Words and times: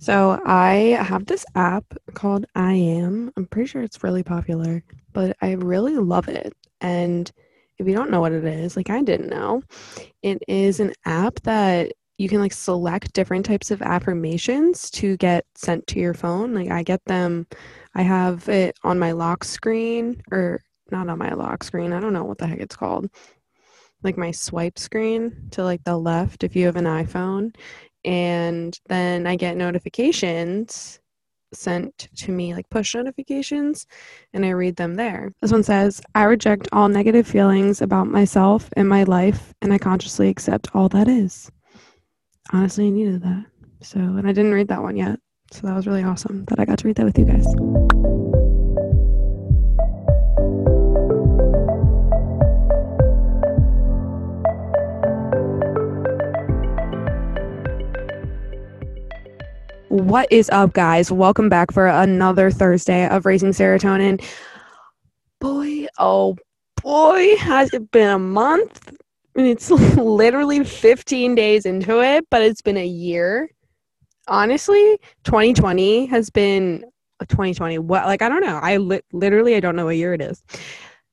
So 0.00 0.40
I 0.46 0.96
have 0.98 1.26
this 1.26 1.44
app 1.54 1.84
called 2.14 2.46
I 2.54 2.72
Am. 2.72 3.30
I'm 3.36 3.44
pretty 3.44 3.68
sure 3.68 3.82
it's 3.82 4.02
really 4.02 4.22
popular, 4.22 4.82
but 5.12 5.36
I 5.42 5.52
really 5.52 5.96
love 5.96 6.26
it. 6.26 6.54
And 6.80 7.30
if 7.78 7.86
you 7.86 7.92
don't 7.92 8.10
know 8.10 8.22
what 8.22 8.32
it 8.32 8.46
is, 8.46 8.78
like 8.78 8.88
I 8.88 9.02
didn't 9.02 9.28
know, 9.28 9.62
it 10.22 10.42
is 10.48 10.80
an 10.80 10.94
app 11.04 11.34
that 11.42 11.92
you 12.16 12.30
can 12.30 12.40
like 12.40 12.54
select 12.54 13.12
different 13.12 13.44
types 13.44 13.70
of 13.70 13.82
affirmations 13.82 14.90
to 14.92 15.18
get 15.18 15.44
sent 15.54 15.86
to 15.88 16.00
your 16.00 16.14
phone. 16.14 16.54
Like 16.54 16.70
I 16.70 16.82
get 16.82 17.04
them, 17.04 17.46
I 17.94 18.00
have 18.00 18.48
it 18.48 18.78
on 18.82 18.98
my 18.98 19.12
lock 19.12 19.44
screen 19.44 20.22
or 20.32 20.62
not 20.90 21.10
on 21.10 21.18
my 21.18 21.34
lock 21.34 21.62
screen. 21.62 21.92
I 21.92 22.00
don't 22.00 22.14
know 22.14 22.24
what 22.24 22.38
the 22.38 22.46
heck 22.46 22.60
it's 22.60 22.76
called. 22.76 23.10
Like 24.02 24.16
my 24.16 24.30
swipe 24.30 24.78
screen 24.78 25.48
to 25.50 25.62
like 25.62 25.84
the 25.84 25.98
left 25.98 26.42
if 26.42 26.56
you 26.56 26.64
have 26.64 26.76
an 26.76 26.86
iPhone. 26.86 27.54
And 28.04 28.78
then 28.88 29.26
I 29.26 29.36
get 29.36 29.56
notifications 29.56 31.00
sent 31.52 32.08
to 32.16 32.32
me, 32.32 32.54
like 32.54 32.68
push 32.70 32.94
notifications, 32.94 33.86
and 34.32 34.44
I 34.44 34.50
read 34.50 34.76
them 34.76 34.94
there. 34.94 35.32
This 35.40 35.52
one 35.52 35.62
says, 35.62 36.00
I 36.14 36.24
reject 36.24 36.68
all 36.72 36.88
negative 36.88 37.26
feelings 37.26 37.82
about 37.82 38.06
myself 38.06 38.68
and 38.76 38.88
my 38.88 39.04
life, 39.04 39.52
and 39.60 39.72
I 39.72 39.78
consciously 39.78 40.28
accept 40.28 40.68
all 40.74 40.88
that 40.90 41.08
is. 41.08 41.50
Honestly, 42.52 42.86
I 42.86 42.90
needed 42.90 43.22
that. 43.22 43.46
So, 43.82 43.98
and 43.98 44.28
I 44.28 44.32
didn't 44.32 44.54
read 44.54 44.68
that 44.68 44.82
one 44.82 44.96
yet. 44.96 45.18
So 45.52 45.66
that 45.66 45.74
was 45.74 45.86
really 45.86 46.04
awesome 46.04 46.44
that 46.46 46.60
I 46.60 46.64
got 46.64 46.78
to 46.78 46.86
read 46.86 46.96
that 46.96 47.06
with 47.06 47.18
you 47.18 47.24
guys. 47.24 47.46
What 60.10 60.26
is 60.32 60.50
up, 60.50 60.72
guys? 60.72 61.12
Welcome 61.12 61.48
back 61.48 61.70
for 61.70 61.86
another 61.86 62.50
Thursday 62.50 63.06
of 63.06 63.24
Raising 63.24 63.50
Serotonin. 63.50 64.20
Boy, 65.38 65.86
oh 66.00 66.36
boy, 66.82 67.36
has 67.36 67.72
it 67.72 67.92
been 67.92 68.10
a 68.10 68.18
month? 68.18 68.92
It's 69.36 69.70
literally 69.96 70.64
15 70.64 71.36
days 71.36 71.64
into 71.64 72.02
it, 72.02 72.26
but 72.28 72.42
it's 72.42 72.60
been 72.60 72.76
a 72.76 72.84
year. 72.84 73.50
Honestly, 74.26 74.98
2020 75.22 76.06
has 76.06 76.28
been 76.28 76.84
2020. 77.20 77.78
What, 77.78 78.06
like, 78.06 78.20
I 78.20 78.28
don't 78.28 78.44
know. 78.44 78.58
I 78.60 78.78
li- 78.78 79.02
literally, 79.12 79.54
I 79.54 79.60
don't 79.60 79.76
know 79.76 79.84
what 79.84 79.96
year 79.96 80.12
it 80.12 80.20
is. 80.20 80.42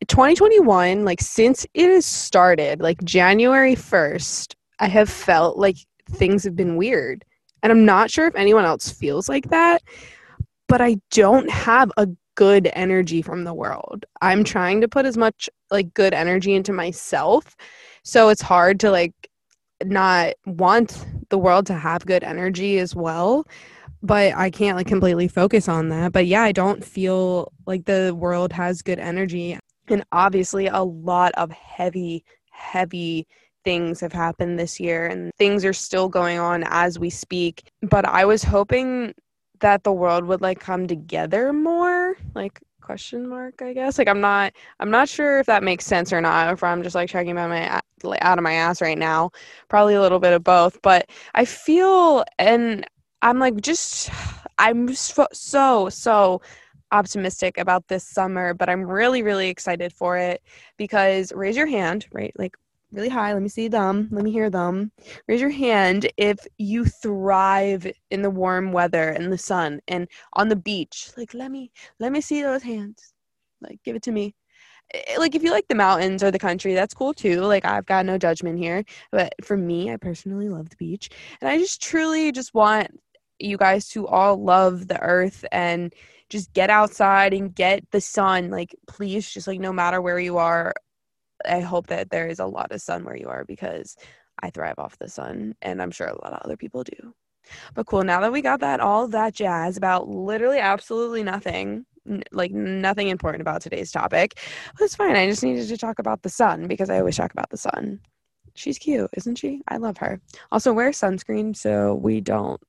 2021, 0.08 1.06
like, 1.06 1.22
since 1.22 1.68
it 1.76 1.88
has 1.92 2.08
started, 2.08 2.82
like 2.82 3.04
January 3.04 3.76
1st, 3.76 4.56
I 4.80 4.88
have 4.88 5.08
felt 5.08 5.56
like 5.56 5.78
things 6.10 6.44
have 6.46 6.56
been 6.56 6.78
weird 6.78 7.24
and 7.64 7.72
I'm 7.72 7.86
not 7.86 8.12
sure 8.12 8.28
if 8.28 8.36
anyone 8.36 8.66
else 8.66 8.90
feels 8.90 9.28
like 9.28 9.50
that, 9.50 9.82
but 10.68 10.82
I 10.82 10.98
don't 11.12 11.50
have 11.50 11.92
a 11.98 12.08
good 12.36 12.70
energy 12.74 13.22
from 13.22 13.44
the 13.44 13.54
world. 13.54 14.06
I'm 14.22 14.44
trying 14.44 14.82
to 14.82 14.88
put 14.88 15.06
as 15.06 15.18
much 15.18 15.50
like 15.72 15.94
good 15.94 16.14
energy 16.14 16.54
into 16.54 16.72
myself. 16.72 17.56
So 18.04 18.30
it's 18.30 18.42
hard 18.42 18.80
to 18.82 18.92
like 18.92 19.14
not 19.84 20.34
want 20.46 21.06
the 21.30 21.38
world 21.38 21.66
to 21.68 21.74
have 21.74 22.06
good 22.06 22.24
energy 22.24 22.80
as 22.80 22.96
well 22.96 23.46
but 24.02 24.34
I 24.36 24.50
can't 24.50 24.78
like 24.78 24.88
completely 24.88 25.28
focus 25.28 25.68
on 25.68 25.90
that. 25.90 26.12
But 26.12 26.28
yeah, 26.28 26.44
I 26.44 26.52
don't 26.52 26.84
feel 26.84 27.52
like 27.66 27.86
the 27.86 28.16
world 28.18 28.54
has 28.54 28.82
good 28.82 29.00
energy. 29.00 29.58
And 29.90 30.04
obviously, 30.12 30.68
a 30.68 30.84
lot 30.84 31.32
of 31.36 31.52
heavy, 31.52 32.24
heavy 32.52 33.28
things 33.68 34.00
have 34.00 34.14
happened 34.14 34.58
this 34.58 34.80
year 34.80 35.08
and 35.08 35.30
things 35.38 35.66
are 35.66 35.74
still 35.74 36.08
going 36.08 36.40
on 36.40 36.64
as 36.68 36.98
we 36.98 37.10
speak. 37.10 37.70
But 37.82 38.06
I 38.06 38.24
was 38.24 38.42
hoping 38.42 39.14
that 39.60 39.84
the 39.84 39.92
world 39.92 40.24
would 40.24 40.40
like 40.40 40.62
come 40.62 40.88
together 40.88 41.52
more, 41.52 42.16
like 42.34 42.62
question 42.80 43.28
mark 43.28 43.62
i 43.62 43.74
guess. 43.74 43.98
Like 43.98 44.08
i'm 44.08 44.22
not 44.22 44.54
i'm 44.80 44.90
not 44.90 45.10
sure 45.10 45.40
if 45.42 45.48
that 45.48 45.62
makes 45.62 45.86
sense 45.86 46.14
or 46.14 46.22
not 46.22 46.54
if 46.54 46.64
i'm 46.64 46.82
just 46.82 46.96
like 46.96 47.10
checking 47.10 47.32
about 47.32 47.50
my 47.50 47.82
out 48.22 48.38
of 48.38 48.44
my 48.44 48.54
ass 48.54 48.82
right 48.82 48.98
now. 48.98 49.32
Probably 49.68 49.96
a 49.96 50.02
little 50.02 50.20
bit 50.20 50.32
of 50.32 50.46
both. 50.46 50.82
But 50.82 51.10
i 51.36 51.44
feel 51.44 52.24
and 52.40 52.86
i'm 53.22 53.40
like 53.40 53.60
just 53.60 54.10
i'm 54.60 54.96
so 54.96 55.28
so 55.34 55.90
so 55.90 56.42
optimistic 56.94 57.58
about 57.58 57.86
this 57.90 58.08
summer 58.08 58.54
but 58.54 58.70
i'm 58.70 58.84
really 58.90 59.22
really 59.22 59.50
excited 59.50 59.92
for 59.92 60.18
it 60.18 60.42
because 60.78 61.34
raise 61.34 61.58
your 61.58 61.68
hand 61.68 62.08
right? 62.14 62.32
Like 62.38 62.56
really 62.92 63.10
high. 63.10 63.34
Let 63.34 63.42
me 63.42 63.50
see 63.50 63.68
them. 63.68 64.08
Let 64.12 64.24
me 64.24 64.32
hear 64.32 64.50
them. 64.50 64.92
Raise 65.28 65.42
your 65.42 65.50
hand 65.50 66.10
if 66.18 66.40
you 66.58 66.86
thrive 66.86 67.92
in 68.12 68.22
the 68.22 68.30
warm 68.30 68.72
weather 68.72 69.10
and 69.10 69.32
the 69.32 69.38
sun 69.38 69.82
and 69.88 70.08
on 70.34 70.50
the 70.50 70.56
beach. 70.56 71.12
Like 71.18 71.34
let 71.34 71.52
me 71.52 71.72
let 72.00 72.12
me 72.12 72.22
see 72.22 72.42
those 72.42 72.64
hands. 72.64 73.14
Like 73.62 73.80
give 73.84 73.96
it 73.96 74.04
to 74.04 74.12
me. 74.12 74.36
Eh, 74.94 75.18
like 75.18 75.36
if 75.36 75.44
you 75.44 75.52
like 75.52 75.68
the 75.68 75.76
mountains 75.76 76.24
or 76.24 76.32
the 76.32 76.40
country, 76.40 76.74
that's 76.74 76.94
cool 76.94 77.14
too. 77.14 77.42
Like 77.42 77.66
I've 77.66 77.86
got 77.86 78.06
no 78.06 78.18
judgment 78.18 78.60
here. 78.60 78.84
But 79.12 79.34
for 79.44 79.58
me, 79.58 79.92
I 79.92 79.98
personally 79.98 80.50
love 80.50 80.70
the 80.70 80.78
beach. 80.78 81.10
And 81.42 81.50
I 81.50 81.58
just 81.58 81.82
truly 81.82 82.32
just 82.32 82.54
want 82.54 82.88
you 83.40 83.58
guys 83.58 83.90
to 83.90 84.08
all 84.08 84.42
love 84.44 84.88
the 84.88 85.00
earth 85.02 85.46
and 85.52 85.94
just 86.30 86.52
get 86.54 86.70
outside 86.70 87.34
and 87.34 87.56
get 87.56 87.90
the 87.92 88.02
sun 88.02 88.50
like 88.50 88.76
please 88.88 89.30
just 89.32 89.48
like 89.48 89.60
no 89.60 89.72
matter 89.72 90.02
where 90.02 90.20
you 90.20 90.38
are 90.38 90.74
I 91.46 91.60
hope 91.60 91.88
that 91.88 92.10
there 92.10 92.28
is 92.28 92.40
a 92.40 92.46
lot 92.46 92.72
of 92.72 92.82
sun 92.82 93.04
where 93.04 93.16
you 93.18 93.28
are 93.28 93.46
because 93.46 93.96
I 94.42 94.50
thrive 94.50 94.78
off 94.78 94.98
the 95.00 95.10
sun 95.10 95.56
and 95.62 95.82
I'm 95.82 95.92
sure 95.92 96.08
a 96.08 96.22
lot 96.22 96.34
of 96.34 96.42
other 96.44 96.58
people 96.58 96.84
do. 96.84 97.14
But 97.74 97.86
cool, 97.86 98.04
now 98.04 98.22
that 98.22 98.32
we 98.32 98.42
got 98.42 98.60
that 98.60 98.80
all 98.80 99.08
that 99.08 99.34
jazz 99.34 99.78
about 99.78 100.08
literally 100.08 100.60
absolutely 100.60 101.24
nothing, 101.24 101.86
n- 102.08 102.24
like 102.32 102.52
nothing 102.52 103.08
important 103.08 103.42
about 103.42 103.62
today's 103.62 103.92
topic, 103.92 104.40
that's 104.80 104.96
fine. 104.96 105.16
I 105.16 105.28
just 105.28 105.44
needed 105.44 105.68
to 105.68 105.78
talk 105.78 106.00
about 106.00 106.24
the 106.24 106.30
sun 106.30 106.68
because 106.68 106.90
I 106.90 107.00
always 107.00 107.16
talk 107.16 107.32
about 107.32 107.50
the 107.50 107.58
sun. 107.58 108.00
She's 108.56 108.78
cute, 108.78 109.10
isn't 109.14 109.36
she? 109.36 109.62
I 109.68 109.78
love 109.78 109.98
her. 109.98 110.20
Also, 110.52 110.74
wear 110.74 110.90
sunscreen 110.92 111.56
so 111.56 111.94
we 111.96 112.22
don't 112.22 112.62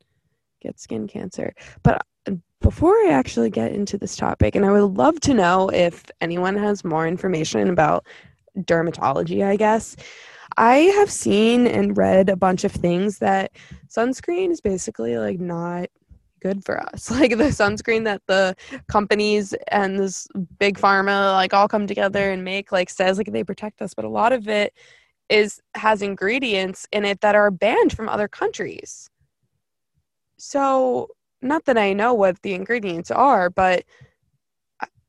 get 0.60 0.78
skin 0.78 1.06
cancer. 1.08 1.54
But 1.82 2.04
uh, 2.26 2.32
before 2.60 2.94
I 2.94 3.10
actually 3.10 3.50
get 3.50 3.72
into 3.72 3.96
this 3.96 4.16
topic, 4.16 4.54
and 4.54 4.66
I 4.66 4.70
would 4.72 4.96
love 4.96 5.18
to 5.20 5.34
know 5.34 5.70
if 5.70 6.04
anyone 6.20 6.56
has 6.56 6.84
more 6.84 7.06
information 7.06 7.70
about 7.70 8.06
dermatology, 8.58 9.44
I 9.44 9.56
guess. 9.56 9.96
I 10.56 10.76
have 10.76 11.10
seen 11.10 11.66
and 11.66 11.96
read 11.96 12.28
a 12.28 12.36
bunch 12.36 12.64
of 12.64 12.72
things 12.72 13.18
that 13.18 13.52
sunscreen 13.88 14.50
is 14.50 14.60
basically 14.60 15.18
like 15.18 15.38
not 15.38 15.88
good 16.40 16.64
for 16.64 16.80
us. 16.80 17.10
Like 17.18 17.36
the 17.36 17.44
sunscreen 17.44 18.04
that 18.04 18.22
the 18.26 18.54
companies 18.88 19.54
and 19.70 19.98
this 19.98 20.26
big 20.58 20.78
pharma 20.78 21.32
like 21.34 21.54
all 21.54 21.68
come 21.68 21.86
together 21.86 22.30
and 22.30 22.44
make 22.44 22.72
like 22.72 22.90
says 22.90 23.18
like 23.18 23.32
they 23.32 23.44
protect 23.44 23.82
us, 23.82 23.94
but 23.94 24.04
a 24.04 24.08
lot 24.08 24.32
of 24.32 24.48
it 24.48 24.72
is 25.28 25.60
has 25.74 26.02
ingredients 26.02 26.86
in 26.92 27.04
it 27.04 27.20
that 27.20 27.34
are 27.34 27.50
banned 27.50 27.92
from 27.92 28.08
other 28.08 28.28
countries. 28.28 29.10
So, 30.38 31.08
not 31.42 31.64
that 31.66 31.78
I 31.78 31.92
know 31.92 32.14
what 32.14 32.40
the 32.42 32.54
ingredients 32.54 33.10
are, 33.10 33.50
but 33.50 33.84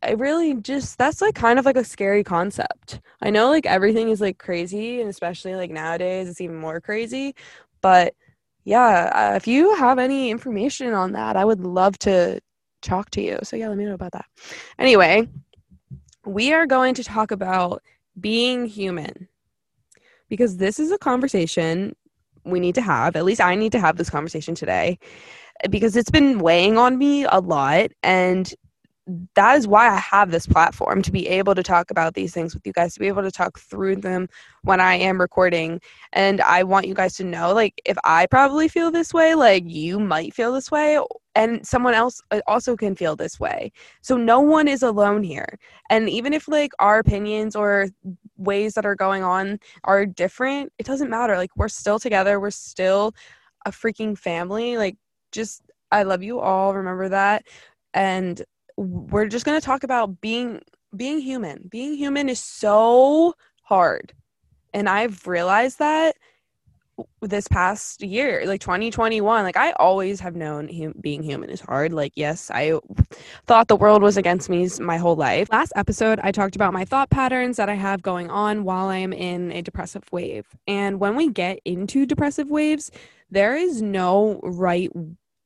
I 0.02 0.12
really 0.12 0.56
just 0.56 0.98
that's 0.98 1.22
like 1.22 1.36
kind 1.36 1.60
of 1.60 1.66
like 1.66 1.76
a 1.76 1.84
scary 1.84 2.24
concept. 2.24 3.02
I 3.22 3.30
know 3.30 3.50
like 3.50 3.66
everything 3.66 4.10
is 4.10 4.22
like 4.22 4.38
crazy 4.38 5.02
and 5.02 5.10
especially 5.10 5.56
like 5.56 5.72
nowadays 5.72 6.30
it's 6.30 6.42
even 6.42 6.56
more 6.56 6.80
crazy, 6.80 7.36
but 7.82 8.14
yeah, 8.64 9.10
uh, 9.14 9.36
if 9.36 9.48
you 9.48 9.76
have 9.76 10.00
any 10.00 10.30
information 10.30 10.94
on 10.94 11.14
that, 11.14 11.36
I 11.36 11.44
would 11.44 11.62
love 11.62 11.98
to 12.00 12.40
talk 12.82 13.10
to 13.12 13.22
you. 13.22 13.40
So 13.44 13.56
yeah, 13.56 13.68
let 13.68 13.78
me 13.78 13.86
know 13.86 13.94
about 13.94 14.12
that. 14.14 14.26
Anyway, 14.78 15.28
we 16.26 16.54
are 16.54 16.66
going 16.66 16.94
to 16.96 17.04
talk 17.04 17.32
about 17.32 17.82
being 18.20 18.66
human. 18.66 19.28
Because 20.30 20.58
this 20.58 20.80
is 20.80 20.92
a 20.92 20.98
conversation 20.98 21.96
we 22.44 22.60
need 22.60 22.76
to 22.76 22.82
have. 22.82 23.16
At 23.16 23.26
least 23.26 23.42
I 23.42 23.56
need 23.56 23.72
to 23.72 23.80
have 23.80 23.98
this 23.98 24.10
conversation 24.10 24.54
today 24.54 25.00
because 25.70 25.96
it's 25.96 26.12
been 26.12 26.40
weighing 26.40 26.78
on 26.78 26.98
me 26.98 27.24
a 27.26 27.40
lot 27.40 27.92
and 28.04 28.54
that 29.36 29.58
is 29.58 29.68
why 29.68 29.90
I 29.90 29.98
have 29.98 30.32
this 30.32 30.46
platform 30.46 31.02
to 31.02 31.12
be 31.12 31.28
able 31.28 31.56
to 31.56 31.64
talk 31.64 31.90
about 31.90 32.14
these 32.14 32.34
things 32.34 32.54
with 32.54 32.66
you 32.66 32.74
guys, 32.74 32.94
to 32.94 33.00
be 33.00 33.08
able 33.08 33.24
to 33.24 33.32
talk 33.32 33.60
through 33.60 33.98
them 33.98 34.28
when 34.64 34.80
I 34.80 34.96
am 34.96 35.20
recording. 35.20 35.82
And 36.14 36.42
I 36.42 36.64
want 36.64 36.88
you 36.88 36.94
guys 36.94 37.16
to 37.16 37.24
know, 37.24 37.54
like, 37.54 37.82
if 37.86 37.98
I 38.04 38.28
probably 38.28 38.68
feel 38.68 38.92
this 38.92 39.14
way, 39.14 39.36
like, 39.36 39.64
you 39.66 40.00
might 40.00 40.34
feel 40.34 40.54
this 40.54 40.70
way, 40.70 41.00
and 41.36 41.66
someone 41.66 41.94
else 41.94 42.22
uh, 42.32 42.42
also 42.48 42.76
can 42.76 42.96
feel 42.96 43.16
this 43.16 43.40
way. 43.40 43.72
So 44.02 44.18
no 44.18 44.42
one 44.42 44.68
is 44.68 44.84
alone 44.84 45.24
here. 45.24 45.58
And 45.90 46.10
even 46.10 46.34
if, 46.34 46.48
like, 46.48 46.72
our 46.80 47.00
opinions 47.00 47.56
or 47.56 47.88
ways 48.38 48.74
that 48.74 48.86
are 48.86 48.96
going 48.96 49.24
on 49.24 49.60
are 49.86 50.06
different, 50.06 50.72
it 50.78 50.86
doesn't 50.86 51.10
matter. 51.10 51.36
Like, 51.38 51.56
we're 51.56 51.68
still 51.68 52.00
together, 52.00 52.40
we're 52.40 52.52
still 52.52 53.14
a 53.66 53.72
freaking 53.72 54.18
family. 54.18 54.78
Like, 54.78 54.98
just, 55.32 55.64
I 55.92 56.04
love 56.04 56.22
you 56.22 56.40
all. 56.40 56.74
Remember 56.74 57.10
that. 57.10 57.46
And 57.94 58.44
we're 58.80 59.28
just 59.28 59.46
going 59.46 59.60
to 59.60 59.66
talk 59.66 59.84
about 59.84 60.22
being 60.22 60.62
being 60.96 61.20
human. 61.20 61.68
Being 61.70 61.96
human 61.96 62.30
is 62.30 62.40
so 62.40 63.36
hard. 63.64 64.14
And 64.74 64.88
I've 64.90 65.28
realized 65.28 65.80
that 65.80 66.16
this 67.22 67.48
past 67.48 68.02
year, 68.02 68.44
like 68.46 68.62
2021. 68.62 69.44
Like 69.44 69.58
I 69.58 69.72
always 69.74 70.20
have 70.20 70.36
known 70.36 70.68
hum- 70.68 70.96
being 71.00 71.24
human 71.24 71.50
is 71.50 71.62
hard. 71.62 71.94
Like 71.94 72.14
yes, 72.16 72.52
I 72.54 72.80
thought 73.48 73.68
the 73.68 73.76
world 73.76 74.02
was 74.02 74.18
against 74.18 74.50
me 74.50 74.68
my 74.80 74.98
whole 74.98 75.16
life. 75.16 75.50
Last 75.52 75.74
episode, 75.76 76.20
I 76.24 76.32
talked 76.32 76.56
about 76.56 76.74
my 76.74 76.86
thought 76.86 77.10
patterns 77.10 77.58
that 77.58 77.70
I 77.70 77.76
have 77.76 78.02
going 78.02 78.30
on 78.30 78.64
while 78.64 78.88
I 78.88 78.98
am 78.98 79.14
in 79.14 79.52
a 79.52 79.62
depressive 79.62 80.04
wave. 80.12 80.46
And 80.68 81.00
when 81.00 81.16
we 81.16 81.30
get 81.30 81.60
into 81.66 82.06
depressive 82.06 82.50
waves, 82.50 82.92
there 83.32 83.56
is 83.56 83.82
no 83.82 84.40
right 84.44 84.90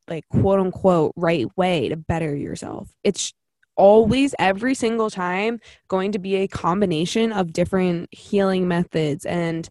like 0.07 0.27
quote 0.29 0.59
unquote 0.59 1.13
right 1.15 1.47
way 1.57 1.89
to 1.89 1.95
better 1.95 2.35
yourself. 2.35 2.89
It's 3.03 3.33
always 3.75 4.35
every 4.37 4.75
single 4.75 5.09
time 5.09 5.59
going 5.87 6.11
to 6.11 6.19
be 6.19 6.35
a 6.35 6.47
combination 6.47 7.31
of 7.31 7.53
different 7.53 8.13
healing 8.13 8.67
methods 8.67 9.25
and 9.25 9.69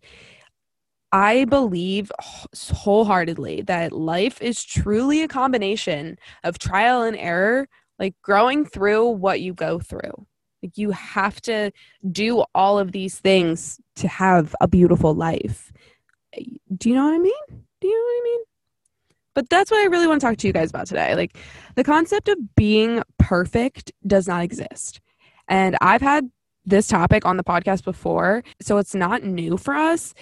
I 1.13 1.45
believe 1.45 2.11
wholeheartedly 2.21 3.63
that 3.63 3.93
life 3.93 4.41
is 4.41 4.65
truly 4.65 5.23
a 5.23 5.29
combination 5.29 6.17
of 6.43 6.59
trial 6.59 7.03
and 7.03 7.17
error, 7.19 7.69
like 7.99 8.15
growing 8.23 8.65
through 8.65 9.11
what 9.11 9.43
you 9.43 9.53
go 9.53 9.79
through. 9.79 10.27
Like 10.63 10.79
you 10.79 10.91
have 10.93 11.39
to 11.43 11.71
do 12.11 12.45
all 12.55 12.79
of 12.79 12.93
these 12.93 13.19
things 13.19 13.79
to 13.97 14.09
have 14.09 14.57
a 14.63 14.69
beautiful 14.69 15.13
life. 15.15 15.71
Do 16.75 16.89
you 16.89 16.95
know 16.95 17.05
what 17.05 17.15
I 17.15 17.19
mean? 17.19 17.65
Do 17.83 17.89
you? 17.89 18.12
But 19.35 19.49
that's 19.49 19.71
what 19.71 19.83
I 19.83 19.87
really 19.87 20.07
want 20.07 20.21
to 20.21 20.27
talk 20.27 20.37
to 20.39 20.47
you 20.47 20.53
guys 20.53 20.71
about 20.71 20.87
today. 20.87 21.15
Like 21.15 21.37
the 21.75 21.85
concept 21.85 22.29
of 22.29 22.55
being 22.55 23.03
perfect 23.19 23.93
does 24.07 24.29
not 24.29 24.43
exist. 24.43 25.01
And 25.49 25.77
I've 25.81 26.03
had 26.03 26.31
this 26.65 26.87
topic 26.87 27.25
on 27.25 27.37
the 27.37 27.45
podcast 27.45 27.85
before, 27.85 28.45
so 28.61 28.79
it's 28.79 28.95
not 28.95 29.25
new 29.25 29.57
for 29.57 29.75
us, 29.75 30.15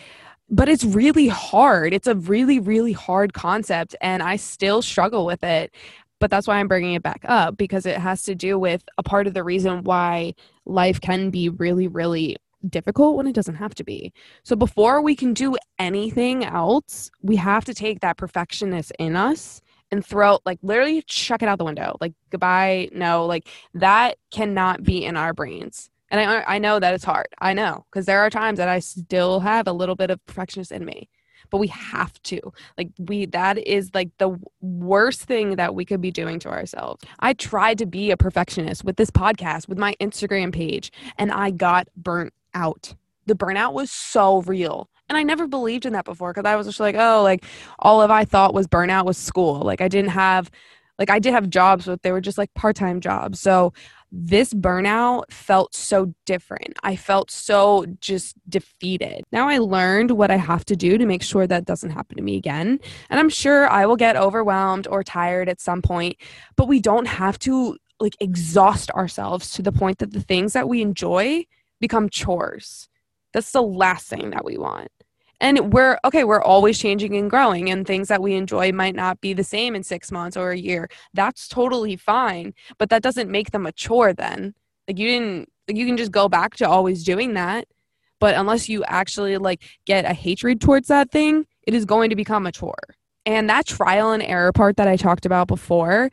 but 0.49 0.69
it's 0.69 0.85
really 0.85 1.29
hard. 1.29 1.93
It's 1.93 2.07
a 2.07 2.15
really, 2.15 2.59
really 2.59 2.93
hard 2.93 3.35
concept, 3.35 3.95
and 4.01 4.23
I 4.23 4.37
still 4.37 4.83
struggle 4.83 5.27
with 5.27 5.45
it. 5.45 5.75
But 6.19 6.31
that's 6.31 6.47
why 6.47 6.59
I'm 6.59 6.69
bringing 6.69 6.95
it 6.95 7.03
back 7.03 7.23
up 7.25 7.57
because 7.57 7.87
it 7.87 7.97
has 7.97 8.23
to 8.25 8.35
do 8.35 8.59
with 8.59 8.85
a 8.99 9.03
part 9.03 9.27
of 9.27 9.33
the 9.33 9.43
reason 9.43 9.85
why 9.85 10.35
life 10.67 11.01
can 11.01 11.31
be 11.31 11.49
really, 11.49 11.89
really 11.89 12.37
difficult 12.69 13.17
when 13.17 13.27
it 13.27 13.35
doesn't 13.35 13.57
have 13.57 13.75
to 13.77 13.85
be. 13.85 14.13
So 14.43 14.57
before 14.57 15.01
we 15.01 15.17
can 15.17 15.33
do 15.33 15.57
anything 15.79 16.45
else, 16.45 17.11
we 17.23 17.37
have 17.37 17.65
to 17.67 17.75
take 17.75 18.01
that 18.01 18.17
perfectionist 18.17 18.93
in 18.99 19.17
us 19.17 19.61
and 19.91 20.05
throw 20.05 20.39
like 20.45 20.59
literally 20.63 21.03
chuck 21.03 21.43
it 21.43 21.49
out 21.49 21.59
the 21.59 21.65
window. 21.65 21.97
Like 22.01 22.15
goodbye, 22.31 22.89
no, 22.93 23.27
like 23.27 23.49
that 23.75 24.19
cannot 24.31 24.83
be 24.83 25.05
in 25.05 25.17
our 25.17 25.33
brains. 25.33 25.91
And 26.11 26.21
I 26.21 26.45
I 26.47 26.59
know 26.59 26.79
that 26.79 26.95
it's 26.95 27.05
hard. 27.05 27.29
I 27.39 27.53
know 27.55 27.87
because 27.91 28.07
there 28.07 28.21
are 28.21 28.31
times 28.31 28.59
that 28.59 28.69
I 28.69 28.79
still 28.81 29.41
have 29.41 29.67
a 29.67 29.73
little 29.73 29.97
bit 29.97 30.11
of 30.11 30.25
perfectionist 30.27 30.73
in 30.73 30.85
me. 30.85 31.09
But 31.51 31.59
we 31.59 31.69
have 31.69 32.21
to. 32.25 32.41
Like 32.79 32.91
we 32.99 33.27
that 33.27 33.59
is 33.59 33.91
like 33.93 34.11
the 34.19 34.39
worst 34.61 35.23
thing 35.23 35.57
that 35.57 35.75
we 35.75 35.85
could 35.85 36.01
be 36.01 36.13
doing 36.13 36.39
to 36.41 36.49
ourselves. 36.49 37.03
I 37.19 37.33
tried 37.33 37.79
to 37.79 37.87
be 37.87 38.13
a 38.13 38.17
perfectionist 38.17 38.85
with 38.85 38.97
this 38.97 39.11
podcast, 39.11 39.69
with 39.69 39.79
my 39.79 39.97
Instagram 40.01 40.53
page, 40.53 40.93
and 41.19 41.33
I 41.33 41.51
got 41.51 41.89
burnt 41.97 42.33
out. 42.55 42.95
The 43.27 43.35
burnout 43.35 43.73
was 43.73 43.91
so 43.91 44.43
real. 44.43 44.89
And 45.09 45.17
I 45.17 45.23
never 45.23 45.47
believed 45.49 45.87
in 45.87 45.93
that 45.95 46.05
before 46.05 46.33
because 46.33 46.49
I 46.49 46.57
was 46.57 46.67
just 46.67 46.81
like, 46.81 46.95
oh, 46.97 47.23
like 47.23 47.45
all 47.81 48.01
of 48.01 48.11
I 48.11 48.25
thought 48.25 48.55
was 48.55 48.67
burnout 48.69 49.05
was 49.05 49.19
school. 49.19 49.61
Like 49.61 49.81
I 49.81 49.89
didn't 49.89 50.11
have, 50.11 50.51
like 50.99 51.11
I 51.11 51.19
did 51.19 51.33
have 51.33 51.51
jobs, 51.51 51.87
but 51.87 52.03
they 52.03 52.13
were 52.13 52.21
just 52.21 52.39
like 52.39 52.53
part 52.55 52.77
time 52.77 53.01
jobs. 53.01 53.41
So 53.41 53.73
this 54.13 54.53
burnout 54.53 55.25
felt 55.31 55.75
so 55.75 56.13
different. 56.27 56.77
I 56.83 56.97
felt 56.97 57.31
so 57.31 57.87
just 58.01 58.37
defeated. 58.49 59.23
Now 59.33 59.49
I 59.49 59.59
learned 59.59 60.13
what 60.13 60.31
I 60.31 60.37
have 60.37 60.65
to 60.67 60.77
do 60.77 60.99
to 60.99 61.07
make 61.07 61.23
sure 61.23 61.47
that 61.47 61.65
doesn't 61.65 61.91
happen 61.91 62.17
to 62.17 62.23
me 62.23 62.37
again. 62.37 62.81
And 63.09 63.21
I'm 63.21 63.29
sure 63.29 63.69
I 63.69 63.87
will 63.87 63.97
get 63.97 64.17
overwhelmed 64.17 64.87
or 64.89 65.05
tired 65.05 65.49
at 65.49 65.61
some 65.61 65.83
point, 65.83 66.17
but 66.57 66.69
we 66.69 66.81
don't 66.81 67.07
have 67.07 67.39
to 67.41 67.77
like 68.01 68.17
exhaust 68.21 68.91
ourselves 68.93 69.51
to 69.53 69.63
the 69.63 69.73
point 69.73 69.99
that 69.99 70.13
the 70.13 70.23
things 70.23 70.55
that 70.55 70.69
we 70.69 70.83
enjoy 70.83 71.45
become 71.81 72.09
chores. 72.09 72.89
That's 73.33 73.53
the 73.53 73.63
last 73.63 74.09
thing 74.09 74.31
that 74.31 74.45
we 74.45 74.59
want. 74.59 74.91
And 75.41 75.73
we're 75.73 75.99
okay, 76.05 76.25
we're 76.25 76.43
always 76.43 76.79
changing 76.79 77.17
and 77.17 77.31
growing, 77.31 77.71
and 77.71 77.87
things 77.87 78.09
that 78.09 78.21
we 78.21 78.35
enjoy 78.35 78.73
might 78.73 78.95
not 78.95 79.21
be 79.21 79.33
the 79.33 79.45
same 79.45 79.75
in 79.75 79.83
six 79.83 80.13
months 80.13 80.37
or 80.37 80.51
a 80.51 80.59
year. 80.59 80.89
That's 81.15 81.49
totally 81.49 81.97
fine, 81.97 82.53
but 82.79 82.91
that 82.91 83.03
doesn't 83.03 83.31
make 83.31 83.51
them 83.51 83.65
a 83.65 83.73
chore 83.73 84.13
then. 84.13 84.55
Like, 84.87 84.99
you 84.99 85.09
didn't, 85.09 85.49
like, 85.67 85.79
you 85.79 85.87
can 85.87 85.97
just 85.97 86.13
go 86.13 86.29
back 86.29 86.57
to 86.57 86.69
always 86.69 87.05
doing 87.05 87.35
that. 87.35 87.67
But 88.19 88.35
unless 88.35 88.69
you 88.69 88.85
actually 88.85 89.39
like 89.39 89.63
get 89.87 90.05
a 90.05 90.13
hatred 90.13 90.61
towards 90.61 90.89
that 90.89 91.11
thing, 91.11 91.47
it 91.67 91.73
is 91.73 91.87
going 91.87 92.11
to 92.11 92.17
become 92.17 92.47
a 92.47 92.53
chore. 92.53 92.75
And 93.25 93.49
that 93.49 93.67
trial 93.67 94.13
and 94.13 94.23
error 94.23 94.53
part 94.53 94.77
that 94.77 94.89
I 94.89 94.97
talked 94.97 95.25
about 95.25 95.49
before, 95.49 96.11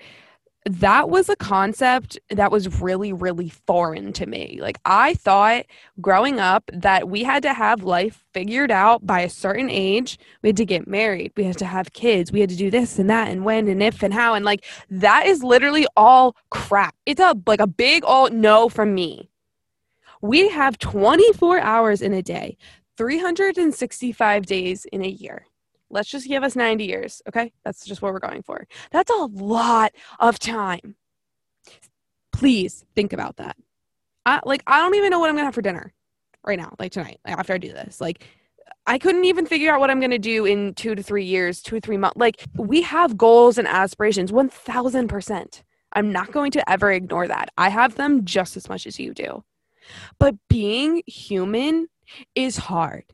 that 0.67 1.09
was 1.09 1.29
a 1.29 1.35
concept 1.35 2.19
that 2.29 2.51
was 2.51 2.81
really, 2.81 3.13
really 3.13 3.49
foreign 3.49 4.13
to 4.13 4.25
me. 4.25 4.59
Like, 4.61 4.79
I 4.85 5.13
thought 5.15 5.65
growing 6.01 6.39
up 6.39 6.69
that 6.73 7.09
we 7.09 7.23
had 7.23 7.43
to 7.43 7.53
have 7.53 7.83
life 7.83 8.23
figured 8.33 8.71
out 8.71 9.05
by 9.05 9.21
a 9.21 9.29
certain 9.29 9.69
age. 9.69 10.17
We 10.41 10.49
had 10.49 10.57
to 10.57 10.65
get 10.65 10.87
married. 10.87 11.33
We 11.35 11.43
had 11.43 11.57
to 11.59 11.65
have 11.65 11.93
kids. 11.93 12.31
We 12.31 12.39
had 12.39 12.49
to 12.49 12.55
do 12.55 12.71
this 12.71 12.99
and 12.99 13.09
that 13.09 13.29
and 13.29 13.45
when 13.45 13.67
and 13.67 13.81
if 13.81 14.03
and 14.03 14.13
how. 14.13 14.33
And 14.33 14.45
like, 14.45 14.65
that 14.89 15.25
is 15.27 15.43
literally 15.43 15.87
all 15.95 16.35
crap. 16.49 16.95
It's 17.05 17.21
a 17.21 17.35
like 17.45 17.61
a 17.61 17.67
big 17.67 18.03
old 18.05 18.33
no 18.33 18.69
from 18.69 18.93
me. 18.93 19.29
We 20.21 20.49
have 20.49 20.79
24 20.79 21.59
hours 21.59 22.01
in 22.01 22.13
a 22.13 22.23
day, 22.23 22.57
365 22.97 24.45
days 24.45 24.85
in 24.85 25.03
a 25.03 25.07
year. 25.07 25.45
Let's 25.89 26.09
just 26.09 26.27
give 26.27 26.43
us 26.43 26.55
90 26.55 26.85
years, 26.85 27.21
okay? 27.27 27.53
That's 27.63 27.85
just 27.85 28.01
what 28.01 28.13
we're 28.13 28.19
going 28.19 28.43
for. 28.43 28.67
That's 28.91 29.11
a 29.11 29.25
lot 29.25 29.93
of 30.19 30.39
time. 30.39 30.95
Please 32.31 32.85
think 32.95 33.13
about 33.13 33.37
that. 33.37 33.55
I, 34.25 34.41
like, 34.45 34.63
I 34.67 34.79
don't 34.79 34.95
even 34.95 35.09
know 35.09 35.19
what 35.19 35.29
I'm 35.29 35.35
gonna 35.35 35.45
have 35.45 35.55
for 35.55 35.61
dinner 35.61 35.93
right 36.45 36.59
now, 36.59 36.73
like 36.79 36.91
tonight, 36.91 37.19
after 37.25 37.53
I 37.53 37.57
do 37.57 37.71
this. 37.71 38.01
Like, 38.01 38.25
I 38.85 38.97
couldn't 38.97 39.25
even 39.25 39.45
figure 39.45 39.73
out 39.73 39.79
what 39.79 39.89
I'm 39.89 39.99
gonna 39.99 40.19
do 40.19 40.45
in 40.45 40.73
two 40.73 40.95
to 40.95 41.01
three 41.01 41.25
years, 41.25 41.61
two 41.61 41.77
or 41.77 41.79
three 41.79 41.97
months. 41.97 42.17
Like, 42.17 42.45
we 42.55 42.81
have 42.81 43.17
goals 43.17 43.57
and 43.57 43.67
aspirations, 43.67 44.31
1000%. 44.31 45.63
I'm 45.93 46.11
not 46.11 46.31
going 46.31 46.51
to 46.51 46.69
ever 46.69 46.91
ignore 46.91 47.27
that. 47.27 47.49
I 47.57 47.69
have 47.69 47.95
them 47.95 48.25
just 48.25 48.57
as 48.57 48.69
much 48.69 48.85
as 48.85 48.99
you 48.99 49.13
do. 49.13 49.43
But 50.19 50.35
being 50.49 51.01
human 51.07 51.87
is 52.35 52.57
hard. 52.57 53.05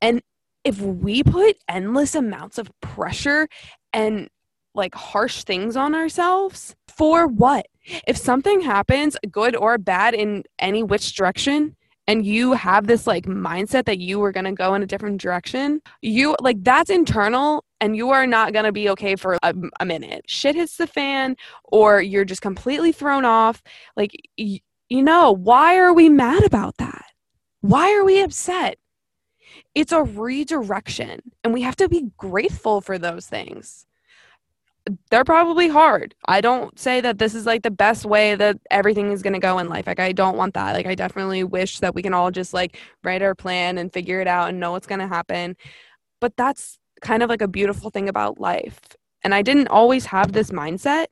And 0.00 0.20
if 0.64 0.80
we 0.80 1.22
put 1.22 1.56
endless 1.68 2.14
amounts 2.14 2.58
of 2.58 2.70
pressure 2.80 3.48
and 3.92 4.28
like 4.74 4.94
harsh 4.94 5.44
things 5.44 5.76
on 5.76 5.94
ourselves 5.94 6.76
for 6.88 7.26
what? 7.26 7.66
If 8.06 8.16
something 8.16 8.60
happens 8.60 9.16
good 9.30 9.56
or 9.56 9.78
bad 9.78 10.14
in 10.14 10.44
any 10.58 10.82
which 10.82 11.14
direction 11.14 11.76
and 12.06 12.26
you 12.26 12.52
have 12.52 12.86
this 12.86 13.06
like 13.06 13.26
mindset 13.26 13.84
that 13.86 13.98
you 13.98 14.18
were 14.18 14.32
going 14.32 14.44
to 14.44 14.52
go 14.52 14.74
in 14.74 14.82
a 14.82 14.86
different 14.86 15.20
direction 15.20 15.80
you 16.02 16.34
like 16.40 16.56
that's 16.62 16.90
internal 16.90 17.64
and 17.80 17.96
you 17.96 18.10
are 18.10 18.26
not 18.26 18.52
going 18.52 18.64
to 18.64 18.72
be 18.72 18.90
okay 18.90 19.16
for 19.16 19.38
a, 19.42 19.54
a, 19.80 19.86
minute. 19.86 20.24
Shit 20.26 20.54
hits 20.54 20.76
the 20.76 20.86
fan 20.86 21.36
or 21.64 22.02
you're 22.02 22.26
just 22.26 22.42
completely 22.42 22.92
thrown 22.92 23.24
off. 23.24 23.62
Like 23.96 24.12
y- 24.38 24.60
you 24.88 25.02
know 25.02 25.32
why 25.32 25.78
are 25.78 25.94
we 25.94 26.08
mad 26.08 26.44
about 26.44 26.76
that? 26.78 27.06
Why 27.60 27.94
are 27.94 28.04
we 28.04 28.20
upset 28.20 28.78
it's 29.74 29.92
a 29.92 30.02
redirection 30.02 31.20
and 31.44 31.52
we 31.52 31.62
have 31.62 31.76
to 31.76 31.88
be 31.88 32.10
grateful 32.16 32.80
for 32.80 32.98
those 32.98 33.26
things. 33.26 33.86
They're 35.10 35.24
probably 35.24 35.68
hard. 35.68 36.14
I 36.26 36.40
don't 36.40 36.76
say 36.78 37.00
that 37.02 37.18
this 37.18 37.34
is 37.34 37.46
like 37.46 37.62
the 37.62 37.70
best 37.70 38.04
way 38.04 38.34
that 38.34 38.58
everything 38.70 39.12
is 39.12 39.22
going 39.22 39.34
to 39.34 39.38
go 39.38 39.58
in 39.58 39.68
life. 39.68 39.86
Like 39.86 40.00
i 40.00 40.10
don't 40.12 40.36
want 40.36 40.54
that. 40.54 40.74
Like 40.74 40.86
i 40.86 40.94
definitely 40.94 41.44
wish 41.44 41.78
that 41.80 41.94
we 41.94 42.02
can 42.02 42.14
all 42.14 42.30
just 42.30 42.52
like 42.52 42.78
write 43.04 43.22
our 43.22 43.34
plan 43.34 43.78
and 43.78 43.92
figure 43.92 44.20
it 44.20 44.26
out 44.26 44.48
and 44.48 44.58
know 44.58 44.72
what's 44.72 44.86
going 44.86 45.00
to 45.00 45.06
happen. 45.06 45.56
But 46.20 46.36
that's 46.36 46.78
kind 47.00 47.22
of 47.22 47.28
like 47.28 47.42
a 47.42 47.48
beautiful 47.48 47.90
thing 47.90 48.08
about 48.08 48.40
life. 48.40 48.80
And 49.22 49.34
i 49.34 49.42
didn't 49.42 49.68
always 49.68 50.06
have 50.06 50.32
this 50.32 50.50
mindset. 50.50 51.06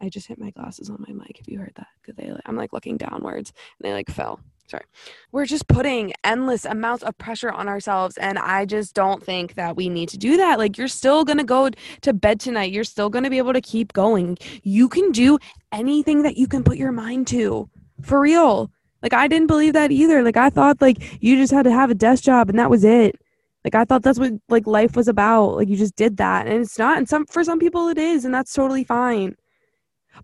I 0.00 0.08
just 0.08 0.26
hit 0.28 0.38
my 0.38 0.50
glasses 0.50 0.90
on 0.90 1.04
my 1.08 1.14
mic. 1.14 1.40
If 1.40 1.48
you 1.48 1.58
heard 1.58 1.72
that? 1.76 1.88
Because 2.02 2.40
i'm 2.44 2.56
like 2.56 2.72
looking 2.72 2.96
downwards 2.98 3.52
and 3.78 3.88
they 3.88 3.94
like 3.94 4.10
fell 4.10 4.40
sorry. 4.68 4.84
We're 5.32 5.46
just 5.46 5.66
putting 5.68 6.12
endless 6.24 6.64
amounts 6.64 7.02
of 7.02 7.16
pressure 7.18 7.50
on 7.50 7.68
ourselves 7.68 8.16
and 8.18 8.38
i 8.38 8.64
just 8.64 8.94
don't 8.94 9.22
think 9.22 9.54
that 9.54 9.76
we 9.76 9.88
need 9.88 10.08
to 10.10 10.18
do 10.18 10.36
that. 10.36 10.58
Like 10.58 10.78
you're 10.78 10.88
still 10.88 11.24
going 11.24 11.38
to 11.38 11.44
go 11.44 11.70
to 12.02 12.12
bed 12.12 12.40
tonight. 12.40 12.72
You're 12.72 12.84
still 12.84 13.10
going 13.10 13.24
to 13.24 13.30
be 13.30 13.38
able 13.38 13.52
to 13.52 13.60
keep 13.60 13.92
going. 13.92 14.38
You 14.62 14.88
can 14.88 15.12
do 15.12 15.38
anything 15.72 16.22
that 16.22 16.36
you 16.36 16.46
can 16.46 16.62
put 16.62 16.76
your 16.76 16.92
mind 16.92 17.26
to. 17.28 17.68
For 18.02 18.20
real. 18.20 18.70
Like 19.02 19.12
i 19.12 19.28
didn't 19.28 19.46
believe 19.46 19.72
that 19.72 19.90
either. 19.90 20.22
Like 20.22 20.36
i 20.36 20.50
thought 20.50 20.80
like 20.80 21.22
you 21.22 21.36
just 21.36 21.52
had 21.52 21.64
to 21.64 21.72
have 21.72 21.90
a 21.90 21.94
desk 21.94 22.24
job 22.24 22.48
and 22.48 22.58
that 22.58 22.70
was 22.70 22.84
it. 22.84 23.16
Like 23.64 23.74
i 23.74 23.84
thought 23.84 24.02
that's 24.02 24.18
what 24.18 24.32
like 24.48 24.66
life 24.66 24.96
was 24.96 25.08
about. 25.08 25.56
Like 25.56 25.68
you 25.68 25.76
just 25.76 25.96
did 25.96 26.16
that 26.18 26.46
and 26.46 26.62
it's 26.62 26.78
not 26.78 26.98
and 26.98 27.08
some 27.08 27.26
for 27.26 27.42
some 27.44 27.58
people 27.58 27.88
it 27.88 27.98
is 27.98 28.24
and 28.24 28.34
that's 28.34 28.52
totally 28.52 28.84
fine. 28.84 29.36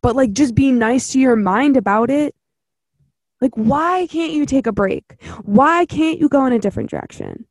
But 0.02 0.16
like 0.16 0.32
just 0.32 0.54
be 0.54 0.72
nice 0.72 1.08
to 1.12 1.20
your 1.20 1.36
mind 1.36 1.76
about 1.76 2.10
it 2.10 2.34
like, 3.44 3.54
why 3.54 4.06
can't 4.10 4.32
you 4.32 4.46
take 4.46 4.66
a 4.66 4.72
break? 4.72 5.04
Why 5.42 5.86
can't 5.86 6.18
you 6.18 6.28
go 6.28 6.44
in 6.46 6.52
a 6.52 6.58
different 6.58 6.90
direction? 6.90 7.46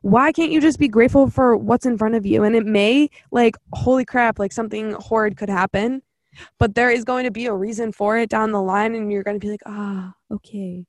why 0.00 0.32
can't 0.32 0.50
you 0.50 0.60
just 0.60 0.78
be 0.78 0.88
grateful 0.88 1.28
for 1.28 1.56
what's 1.56 1.84
in 1.84 1.98
front 1.98 2.14
of 2.14 2.24
you? 2.24 2.42
And 2.44 2.56
it 2.56 2.64
may, 2.64 3.10
like, 3.30 3.56
holy 3.72 4.04
crap, 4.04 4.38
like 4.38 4.52
something 4.52 4.92
horrid 4.92 5.36
could 5.36 5.50
happen, 5.50 6.02
but 6.58 6.74
there 6.74 6.90
is 6.90 7.04
going 7.04 7.24
to 7.24 7.30
be 7.30 7.46
a 7.46 7.54
reason 7.54 7.92
for 7.92 8.16
it 8.16 8.30
down 8.30 8.52
the 8.52 8.62
line, 8.62 8.94
and 8.94 9.12
you're 9.12 9.22
going 9.22 9.38
to 9.38 9.44
be 9.44 9.50
like, 9.50 9.62
ah, 9.66 10.14
okay. 10.30 10.86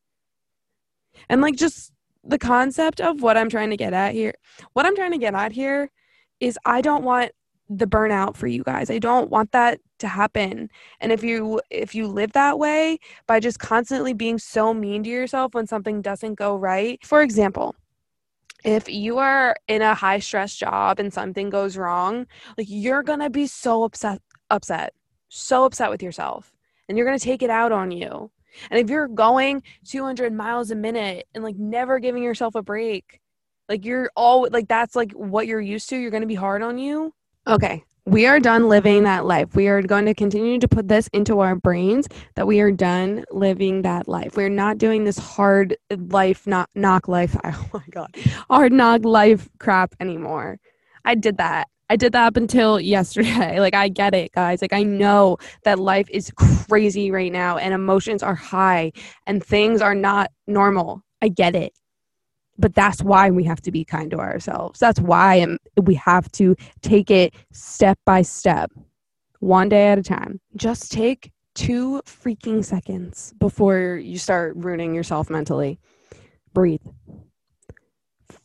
And 1.29 1.41
like, 1.41 1.55
just 1.55 1.91
the 2.23 2.39
concept 2.39 3.01
of 3.01 3.21
what 3.21 3.37
I'm 3.37 3.49
trying 3.49 3.71
to 3.71 3.77
get 3.77 3.93
at 3.93 4.13
here, 4.13 4.33
what 4.73 4.85
I'm 4.85 4.95
trying 4.95 5.11
to 5.11 5.17
get 5.17 5.35
at 5.35 5.51
here 5.51 5.91
is 6.39 6.57
I 6.65 6.81
don't 6.81 7.03
want 7.03 7.31
the 7.69 7.87
burnout 7.87 8.35
for 8.35 8.47
you 8.47 8.63
guys. 8.63 8.89
I 8.89 8.99
don't 8.99 9.29
want 9.29 9.51
that 9.51 9.79
to 9.99 10.07
happen. 10.07 10.69
And 10.99 11.11
if 11.11 11.23
you 11.23 11.61
if 11.69 11.95
you 11.95 12.07
live 12.07 12.33
that 12.33 12.59
way 12.59 12.99
by 13.27 13.39
just 13.39 13.59
constantly 13.59 14.13
being 14.13 14.37
so 14.37 14.73
mean 14.73 15.03
to 15.03 15.09
yourself 15.09 15.53
when 15.53 15.67
something 15.67 16.01
doesn't 16.01 16.35
go 16.35 16.55
right. 16.55 17.03
For 17.05 17.21
example, 17.21 17.75
if 18.63 18.89
you 18.89 19.17
are 19.17 19.55
in 19.67 19.81
a 19.81 19.95
high 19.95 20.19
stress 20.19 20.55
job 20.55 20.99
and 20.99 21.13
something 21.13 21.49
goes 21.49 21.77
wrong, 21.77 22.27
like 22.57 22.67
you're 22.69 23.03
going 23.03 23.19
to 23.19 23.29
be 23.29 23.47
so 23.47 23.83
upset 23.83 24.21
upset. 24.49 24.93
So 25.29 25.65
upset 25.65 25.89
with 25.89 26.03
yourself. 26.03 26.53
And 26.87 26.97
you're 26.97 27.07
going 27.07 27.17
to 27.17 27.23
take 27.23 27.41
it 27.41 27.49
out 27.49 27.71
on 27.71 27.91
you. 27.91 28.29
And 28.69 28.79
if 28.79 28.89
you're 28.89 29.07
going 29.07 29.63
200 29.87 30.31
miles 30.31 30.69
a 30.69 30.75
minute 30.75 31.27
and 31.33 31.43
like 31.43 31.55
never 31.55 31.97
giving 31.97 32.21
yourself 32.21 32.55
a 32.55 32.61
break, 32.61 33.19
like 33.67 33.85
you're 33.85 34.11
all 34.15 34.47
like 34.51 34.67
that's 34.67 34.95
like 34.95 35.11
what 35.13 35.47
you're 35.47 35.61
used 35.61 35.89
to, 35.89 35.97
you're 35.97 36.11
going 36.11 36.21
to 36.21 36.27
be 36.27 36.35
hard 36.35 36.61
on 36.61 36.77
you 36.77 37.13
Okay, 37.45 37.83
we 38.05 38.25
are 38.25 38.39
done 38.39 38.69
living 38.69 39.03
that 39.03 39.25
life. 39.25 39.53
We 39.53 39.67
are 39.67 39.81
going 39.81 40.05
to 40.05 40.13
continue 40.13 40.59
to 40.59 40.67
put 40.67 40.87
this 40.87 41.09
into 41.11 41.41
our 41.41 41.55
brains 41.55 42.07
that 42.35 42.47
we 42.47 42.61
are 42.61 42.71
done 42.71 43.25
living 43.31 43.81
that 43.81 44.07
life. 44.07 44.37
We're 44.37 44.47
not 44.47 44.77
doing 44.77 45.03
this 45.03 45.17
hard 45.17 45.75
life, 45.91 46.47
not 46.47 46.69
knock 46.73 47.09
life. 47.09 47.35
Oh 47.45 47.69
my 47.73 47.83
God, 47.91 48.15
hard 48.49 48.71
knock 48.71 49.03
life 49.03 49.49
crap 49.59 49.93
anymore. 49.99 50.57
I 51.03 51.15
did 51.15 51.37
that. 51.37 51.67
I 51.89 51.97
did 51.97 52.13
that 52.13 52.27
up 52.27 52.37
until 52.37 52.79
yesterday. 52.95 53.59
Like, 53.59 53.75
I 53.75 53.89
get 53.89 54.15
it, 54.15 54.31
guys. 54.31 54.61
Like, 54.61 54.73
I 54.73 54.83
know 54.83 55.37
that 55.65 55.79
life 55.79 56.07
is 56.09 56.31
crazy 56.35 57.11
right 57.11 57.31
now 57.31 57.57
and 57.57 57.73
emotions 57.73 58.23
are 58.23 58.35
high 58.35 58.93
and 59.27 59.43
things 59.43 59.81
are 59.81 59.95
not 59.95 60.31
normal. 60.47 61.03
I 61.21 61.27
get 61.27 61.55
it 61.55 61.73
but 62.57 62.75
that's 62.75 63.01
why 63.01 63.29
we 63.29 63.43
have 63.43 63.61
to 63.61 63.71
be 63.71 63.83
kind 63.83 64.11
to 64.11 64.19
ourselves. 64.19 64.79
That's 64.79 64.99
why 64.99 65.45
we 65.81 65.95
have 65.95 66.31
to 66.33 66.55
take 66.81 67.09
it 67.09 67.33
step 67.51 67.97
by 68.05 68.21
step, 68.21 68.71
one 69.39 69.69
day 69.69 69.87
at 69.87 69.97
a 69.97 70.03
time. 70.03 70.39
Just 70.55 70.91
take 70.91 71.31
two 71.55 72.01
freaking 72.05 72.63
seconds 72.63 73.33
before 73.39 73.99
you 74.01 74.17
start 74.17 74.55
ruining 74.55 74.93
yourself 74.93 75.29
mentally. 75.29 75.79
Breathe. 76.53 76.81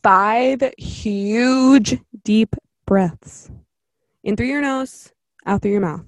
Five 0.03 0.61
huge, 0.77 1.99
deep 2.23 2.55
breaths 2.85 3.51
in 4.23 4.35
through 4.35 4.47
your 4.47 4.61
nose, 4.61 5.11
out 5.45 5.61
through 5.61 5.71
your 5.71 5.81
mouth. 5.81 6.05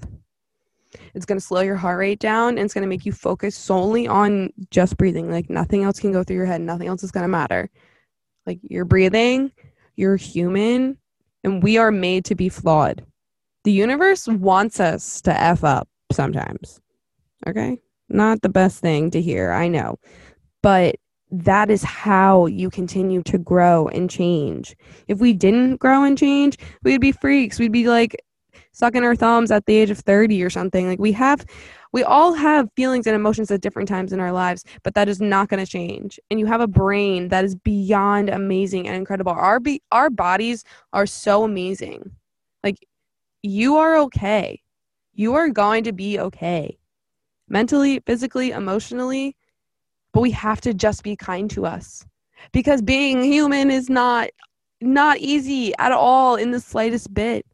It's 1.14 1.26
going 1.26 1.40
to 1.40 1.46
slow 1.46 1.62
your 1.62 1.76
heart 1.76 2.00
rate 2.00 2.20
down 2.20 2.50
and 2.50 2.60
it's 2.60 2.74
going 2.74 2.84
to 2.84 2.88
make 2.88 3.06
you 3.06 3.12
focus 3.12 3.56
solely 3.56 4.08
on 4.08 4.52
just 4.72 4.98
breathing. 4.98 5.30
Like 5.30 5.50
nothing 5.50 5.84
else 5.84 6.00
can 6.00 6.12
go 6.12 6.24
through 6.24 6.38
your 6.38 6.46
head, 6.46 6.62
nothing 6.62 6.88
else 6.88 7.04
is 7.04 7.12
going 7.12 7.24
to 7.24 7.28
matter. 7.30 7.70
Like 8.46 8.60
you're 8.64 8.86
breathing, 8.86 9.52
you're 9.96 10.16
human, 10.16 10.98
and 11.44 11.62
we 11.62 11.78
are 11.78 11.92
made 11.92 12.26
to 12.26 12.36
be 12.36 12.50
flawed. 12.50 13.06
The 13.64 13.72
universe 13.72 14.28
wants 14.28 14.80
us 14.80 15.22
to 15.22 15.40
F 15.40 15.64
up 15.64 15.88
sometimes. 16.12 16.82
Okay? 17.48 17.80
Not 18.10 18.42
the 18.42 18.50
best 18.50 18.80
thing 18.80 19.12
to 19.12 19.22
hear, 19.22 19.52
I 19.52 19.68
know. 19.68 20.00
But 20.62 20.96
that 21.32 21.72
is 21.72 21.84
how 21.84 22.46
you 22.48 22.70
continue 22.70 23.24
to 23.24 23.38
grow 23.38 23.88
and 23.88 24.10
change. 24.10 24.76
If 25.08 25.20
we 25.20 25.34
didn't 25.34 25.78
grow 25.78 26.04
and 26.04 26.18
change, 26.18 26.58
we'd 26.84 27.02
be 27.02 27.14
freaks. 27.14 27.58
We'd 27.58 27.72
be 27.72 27.88
like 27.88 28.16
sucking 28.72 29.04
our 29.04 29.16
thumbs 29.16 29.52
at 29.52 29.66
the 29.66 29.76
age 29.76 29.90
of 29.90 30.00
30 30.00 30.44
or 30.44 30.50
something. 30.50 30.88
Like 30.88 31.00
we 31.00 31.12
have 31.14 31.46
we 31.94 32.04
all 32.04 32.34
have 32.34 32.70
feelings 32.76 33.06
and 33.06 33.16
emotions 33.16 33.52
at 33.52 33.62
different 33.62 33.90
times 33.90 34.14
in 34.14 34.20
our 34.20 34.32
lives, 34.32 34.64
but 34.84 34.96
that 34.96 35.10
is 35.10 35.20
not 35.20 35.50
going 35.50 35.64
to 35.64 35.70
change. 35.70 36.20
And 36.30 36.40
you 36.40 36.46
have 36.46 36.62
a 36.62 36.68
brain 36.68 37.28
that 37.30 37.44
is 37.44 37.56
beyond 37.56 38.30
amazing 38.30 38.88
and 38.88 38.96
incredible. 38.96 39.34
Our 39.34 39.60
be- 39.60 39.84
our 39.92 40.10
bodies 40.10 40.64
are 40.94 41.06
so 41.06 41.44
amazing. 41.44 42.12
Like 42.64 42.78
you 43.44 43.76
are 43.78 43.98
okay. 43.98 44.62
You 45.14 45.36
are 45.36 45.50
going 45.50 45.84
to 45.84 45.92
be 45.92 46.20
okay. 46.20 46.78
Mentally, 47.50 48.02
physically, 48.06 48.52
emotionally, 48.52 49.36
but 50.14 50.22
we 50.22 50.32
have 50.32 50.62
to 50.62 50.74
just 50.74 51.04
be 51.04 51.16
kind 51.18 51.50
to 51.52 51.66
us. 51.66 52.06
Because 52.54 52.82
being 52.82 53.22
human 53.24 53.70
is 53.70 53.90
not 53.90 54.30
not 54.80 55.18
easy 55.20 55.74
at 55.78 55.92
all 55.92 56.38
in 56.38 56.52
the 56.52 56.60
slightest 56.60 57.14
bit. 57.14 57.46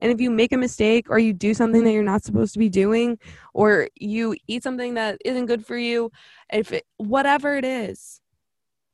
And 0.00 0.12
if 0.12 0.20
you 0.20 0.30
make 0.30 0.52
a 0.52 0.58
mistake 0.58 1.06
or 1.08 1.18
you 1.18 1.32
do 1.32 1.54
something 1.54 1.84
that 1.84 1.92
you're 1.92 2.02
not 2.02 2.22
supposed 2.22 2.52
to 2.52 2.58
be 2.58 2.68
doing 2.68 3.18
or 3.54 3.88
you 3.96 4.36
eat 4.46 4.62
something 4.62 4.94
that 4.94 5.18
isn't 5.24 5.46
good 5.46 5.64
for 5.64 5.76
you, 5.76 6.12
if 6.52 6.72
it, 6.72 6.84
whatever 6.98 7.56
it 7.56 7.64
is, 7.64 8.20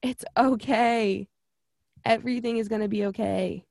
it's 0.00 0.24
okay. 0.36 1.28
Everything 2.04 2.56
is 2.56 2.68
going 2.68 2.82
to 2.82 2.88
be 2.88 3.06
okay. 3.06 3.64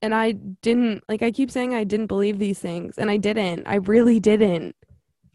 And 0.00 0.14
I 0.14 0.32
didn't 0.32 1.02
like 1.08 1.22
I 1.22 1.30
keep 1.30 1.50
saying 1.50 1.74
I 1.74 1.84
didn't 1.84 2.08
believe 2.08 2.38
these 2.38 2.58
things 2.58 2.98
and 2.98 3.10
I 3.10 3.16
didn't. 3.16 3.66
I 3.66 3.76
really 3.76 4.20
didn't. 4.20 4.76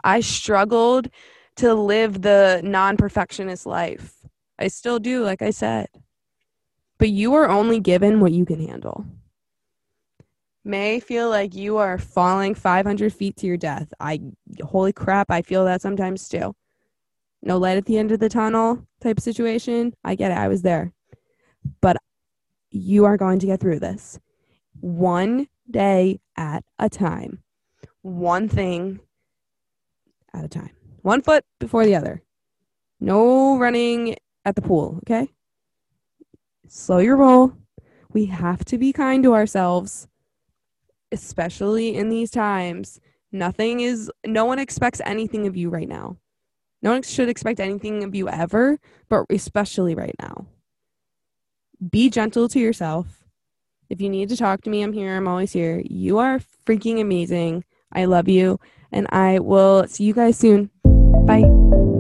I 0.04 0.22
struggled 0.22 1.10
to 1.58 1.74
live 1.74 2.22
the 2.22 2.62
non-perfectionist 2.64 3.66
life. 3.66 4.14
I 4.60 4.68
still 4.68 5.00
do, 5.00 5.24
like 5.24 5.42
I 5.42 5.50
said. 5.50 5.88
But 7.00 7.10
you 7.10 7.34
are 7.34 7.50
only 7.50 7.80
given 7.80 8.20
what 8.20 8.32
you 8.32 8.46
can 8.46 8.66
handle 8.66 9.06
may 10.70 11.00
feel 11.00 11.30
like 11.30 11.56
you 11.56 11.78
are 11.78 11.98
falling 11.98 12.54
500 12.56 13.12
feet 13.12 13.36
to 13.38 13.48
your 13.48 13.58
death. 13.58 13.92
I, 14.00 14.22
holy 14.62 14.94
crap, 14.94 15.32
I 15.32 15.42
feel 15.42 15.66
that 15.66 15.82
sometimes 15.82 16.30
too. 16.30 16.56
No 17.42 17.58
light 17.58 17.78
at 17.78 17.86
the 17.86 17.98
end 17.98 18.12
of 18.12 18.20
the 18.20 18.30
tunnel 18.30 18.86
type 19.02 19.20
situation. 19.20 19.96
I 20.04 20.16
get 20.16 20.32
it. 20.32 20.38
I 20.38 20.48
was 20.48 20.62
there. 20.62 20.94
But 21.82 21.98
you 22.70 23.06
are 23.06 23.18
going 23.18 23.40
to 23.40 23.48
get 23.48 23.60
through 23.60 23.80
this 23.80 24.20
one 24.80 25.48
day 25.70 26.20
at 26.38 26.64
a 26.78 26.90
time, 26.90 27.44
one 28.02 28.48
thing 28.48 29.00
at 30.34 30.46
a 30.46 30.48
time, 30.48 30.72
one 31.02 31.22
foot 31.22 31.44
before 31.60 31.86
the 31.86 31.96
other. 31.96 32.22
No 33.00 33.58
running 33.58 34.16
at 34.46 34.56
the 34.56 34.62
pool, 34.62 35.00
okay? 35.04 35.30
Slow 36.68 37.00
your 37.00 37.16
roll. 37.16 37.54
We 38.12 38.26
have 38.26 38.66
to 38.66 38.78
be 38.78 38.92
kind 38.92 39.24
to 39.24 39.34
ourselves 39.34 40.08
especially 41.12 41.96
in 41.96 42.10
these 42.10 42.32
times, 42.32 43.00
nothing 43.32 43.80
is, 43.80 44.12
no 44.26 44.46
one 44.46 44.60
expects 44.60 45.02
anything 45.06 45.48
of 45.48 45.56
you 45.56 45.70
right 45.70 45.88
now. 45.88 46.18
No 46.82 46.92
one 46.92 47.02
should 47.02 47.30
expect 47.30 47.60
anything 47.60 48.04
of 48.04 48.16
you 48.16 48.30
ever, 48.30 48.80
but 49.10 49.26
especially 49.30 49.96
right 49.96 50.16
now. 50.20 50.48
Be 51.92 52.10
gentle 52.10 52.48
to 52.50 52.60
yourself. 52.60 53.26
If 53.90 54.02
you 54.02 54.10
need 54.10 54.30
to 54.30 54.38
talk 54.38 54.62
to 54.62 54.70
me, 54.70 54.82
I'm 54.82 54.94
here. 54.94 55.16
I'm 55.16 55.28
always 55.28 55.52
here. 55.52 55.82
You 55.86 56.20
are 56.20 56.40
freaking 56.66 57.02
amazing. 57.02 57.64
I 57.92 58.06
love 58.06 58.30
you. 58.30 58.60
And 58.92 59.08
I 59.12 59.40
will 59.40 59.88
see 59.88 60.04
you 60.04 60.14
guys 60.14 60.38
soon. 60.38 60.70
Bye. 61.26 61.99